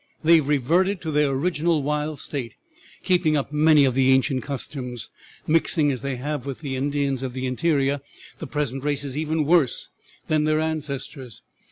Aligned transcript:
They 0.23 0.37
have 0.37 0.47
reverted 0.47 0.99
to 1.01 1.11
their 1.11 1.29
original 1.29 1.83
wild 1.83 2.17
state, 2.17 2.55
keeping 3.03 3.37
up 3.37 3.53
many 3.53 3.85
of 3.85 3.93
the 3.93 4.09
ancient 4.09 4.41
customs. 4.41 5.11
Mixing 5.45 5.91
as 5.91 6.01
they 6.01 6.15
have 6.15 6.43
with 6.47 6.61
the 6.61 6.75
Indians 6.75 7.21
of 7.21 7.33
the 7.33 7.45
interior, 7.45 8.01
the 8.39 8.47
present 8.47 8.83
race 8.83 9.03
is 9.03 9.15
even 9.15 9.45
worse 9.45 9.89
than 10.27 10.45
their 10.45 10.59
ancestors. 10.59 11.43